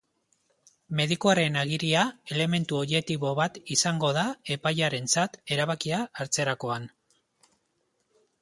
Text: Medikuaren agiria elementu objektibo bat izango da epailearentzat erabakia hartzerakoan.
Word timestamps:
Medikuaren 0.99 1.57
agiria 1.63 2.05
elementu 2.37 2.79
objektibo 2.85 3.33
bat 3.41 3.61
izango 3.75 4.11
da 4.19 4.25
epailearentzat 4.57 5.39
erabakia 5.57 6.01
hartzerakoan. 6.23 6.93